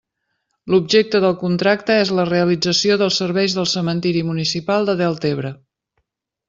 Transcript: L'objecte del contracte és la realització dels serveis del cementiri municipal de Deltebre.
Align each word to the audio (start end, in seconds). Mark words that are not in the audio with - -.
L'objecte 0.73 1.19
del 1.25 1.35
contracte 1.43 1.99
és 2.05 2.13
la 2.21 2.25
realització 2.31 2.99
dels 3.03 3.21
serveis 3.23 3.59
del 3.59 3.71
cementiri 3.77 4.27
municipal 4.33 4.91
de 4.93 5.01
Deltebre. 5.05 5.55